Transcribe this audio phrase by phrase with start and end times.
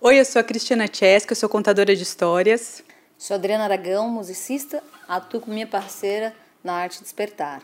[0.00, 2.84] Oi, eu sou a Cristiana Chesca, eu sou contadora de histórias.
[3.18, 6.32] Sou Adriana Aragão, musicista, atuo com minha parceira
[6.62, 7.60] na arte despertar.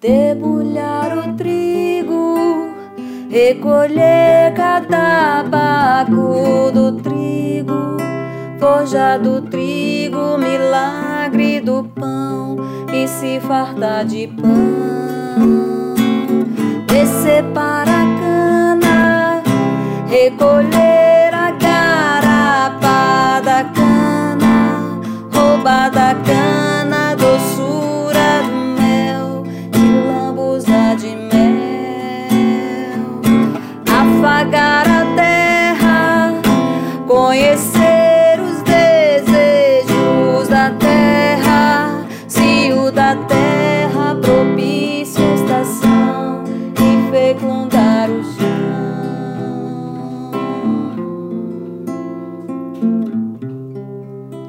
[0.00, 2.36] Debulhar o trigo,
[3.28, 7.96] recolher cada baco do trigo,
[8.60, 12.56] forjar do trigo, milagre do pão
[12.92, 14.84] e se fartar de pão.
[17.54, 17.93] Cana,
[20.14, 25.00] recolher a garapa da cana,
[25.34, 33.02] roubar da cana, doçura do mel, de lambuza de mel,
[34.00, 34.73] afagar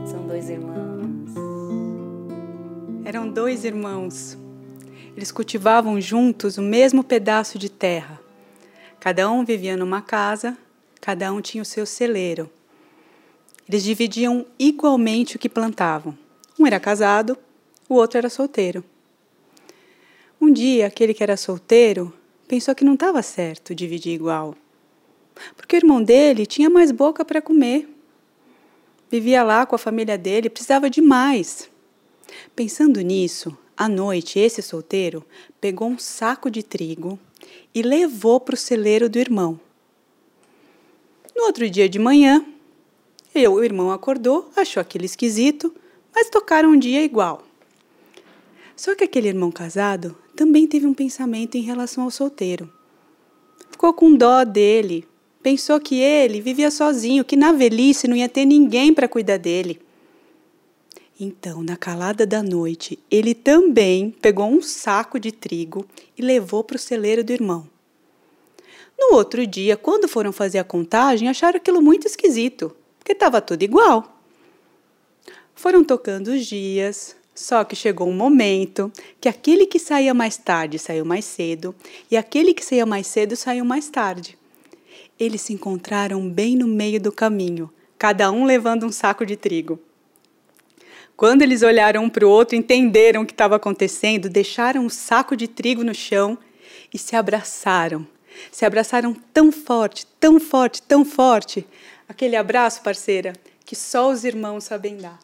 [0.06, 1.32] São dois irmãos.
[3.06, 4.38] Eram dois irmãos.
[5.16, 8.20] Eles cultivavam juntos o mesmo pedaço de terra.
[9.00, 10.58] Cada um vivia numa casa,
[11.00, 12.50] cada um tinha o seu celeiro.
[13.68, 16.18] Eles dividiam igualmente o que plantavam.
[16.60, 17.38] Um era casado,
[17.88, 18.84] o outro era solteiro.
[20.40, 22.14] Um dia, aquele que era solteiro
[22.48, 24.56] pensou que não estava certo dividir igual,
[25.56, 27.90] porque o irmão dele tinha mais boca para comer.
[29.10, 31.70] Vivia lá com a família dele, precisava de mais.
[32.56, 35.26] Pensando nisso, à noite, esse solteiro
[35.60, 37.20] pegou um saco de trigo
[37.74, 39.60] e levou para o celeiro do irmão.
[41.36, 42.46] No outro dia de manhã,
[43.34, 45.76] eu, o irmão acordou, achou aquele esquisito,
[46.14, 47.44] mas tocaram um dia igual.
[48.76, 52.72] Só que aquele irmão casado também teve um pensamento em relação ao solteiro.
[53.70, 55.06] Ficou com dó dele,
[55.46, 59.80] pensou que ele vivia sozinho, que na velhice não ia ter ninguém para cuidar dele.
[61.20, 65.86] Então, na calada da noite, ele também pegou um saco de trigo
[66.18, 67.70] e levou para o celeiro do irmão.
[68.98, 73.62] No outro dia, quando foram fazer a contagem, acharam aquilo muito esquisito, porque estava tudo
[73.62, 74.20] igual.
[75.54, 78.92] Foram tocando os dias, só que chegou um momento
[79.22, 81.76] que aquele que saía mais tarde saiu mais cedo
[82.10, 84.36] e aquele que saía mais cedo saiu mais tarde.
[85.20, 89.80] Eles se encontraram bem no meio do caminho, cada um levando um saco de trigo.
[91.16, 95.36] Quando eles olharam um para o outro, entenderam o que estava acontecendo, deixaram o saco
[95.36, 96.38] de trigo no chão
[96.94, 98.06] e se abraçaram.
[98.52, 101.66] Se abraçaram tão forte, tão forte, tão forte.
[102.08, 105.20] Aquele abraço, parceira, que só os irmãos sabem dar.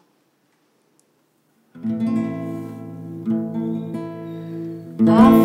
[5.09, 5.40] A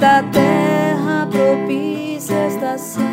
[0.00, 3.09] da terra propícia estação.